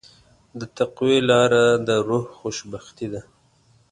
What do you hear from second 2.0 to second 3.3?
روح خوشبختي ده.